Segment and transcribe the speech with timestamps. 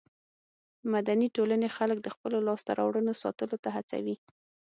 [0.93, 4.15] مدني ټولنې خلک د خپلو لاسته راوړنو ساتلو ته هڅوي.